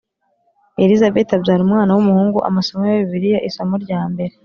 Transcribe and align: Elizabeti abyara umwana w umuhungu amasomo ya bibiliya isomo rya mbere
Elizabeti 0.83 1.31
abyara 1.33 1.61
umwana 1.67 1.91
w 1.95 1.99
umuhungu 2.03 2.37
amasomo 2.49 2.83
ya 2.85 2.99
bibiliya 3.01 3.43
isomo 3.49 3.75
rya 3.83 4.01
mbere 4.11 4.33